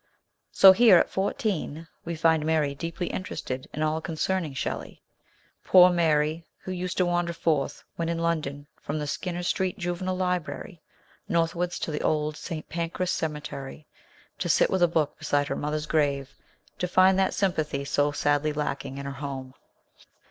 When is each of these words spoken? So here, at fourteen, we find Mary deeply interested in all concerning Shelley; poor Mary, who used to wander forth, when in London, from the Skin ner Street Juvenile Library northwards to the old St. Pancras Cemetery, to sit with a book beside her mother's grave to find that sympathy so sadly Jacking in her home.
So 0.51 0.71
here, 0.71 0.97
at 0.97 1.11
fourteen, 1.11 1.87
we 2.05 2.15
find 2.15 2.43
Mary 2.43 2.73
deeply 2.73 3.05
interested 3.05 3.67
in 3.71 3.83
all 3.83 4.01
concerning 4.01 4.55
Shelley; 4.55 5.03
poor 5.63 5.91
Mary, 5.91 6.43
who 6.63 6.71
used 6.71 6.97
to 6.97 7.05
wander 7.05 7.33
forth, 7.33 7.83
when 7.97 8.09
in 8.09 8.17
London, 8.17 8.65
from 8.81 8.97
the 8.97 9.05
Skin 9.05 9.35
ner 9.35 9.43
Street 9.43 9.77
Juvenile 9.77 10.17
Library 10.17 10.81
northwards 11.29 11.77
to 11.77 11.91
the 11.91 12.01
old 12.01 12.35
St. 12.35 12.67
Pancras 12.67 13.11
Cemetery, 13.11 13.85
to 14.39 14.49
sit 14.49 14.71
with 14.71 14.81
a 14.81 14.87
book 14.87 15.19
beside 15.19 15.47
her 15.49 15.55
mother's 15.55 15.85
grave 15.85 16.33
to 16.79 16.87
find 16.87 17.19
that 17.19 17.35
sympathy 17.35 17.85
so 17.85 18.11
sadly 18.11 18.51
Jacking 18.51 18.97
in 18.97 19.05
her 19.05 19.11
home. 19.11 19.53